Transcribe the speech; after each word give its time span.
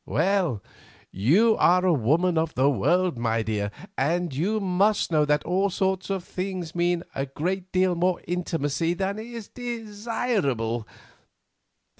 Well, 0.07 0.63
you 1.11 1.55
are 1.57 1.85
a 1.85 1.93
woman 1.93 2.35
of 2.35 2.55
the 2.55 2.67
world, 2.71 3.19
my 3.19 3.43
dear, 3.43 3.69
and 3.95 4.33
you 4.33 4.59
must 4.59 5.11
know 5.11 5.25
that 5.25 5.43
all 5.45 5.67
this 5.69 5.75
sort 5.75 6.09
of 6.09 6.23
thing 6.23 6.65
means 6.73 7.03
a 7.13 7.27
great 7.27 7.71
deal 7.71 7.93
more 7.93 8.19
intimacy 8.27 8.95
than 8.95 9.19
is 9.19 9.47
desirable. 9.49 10.87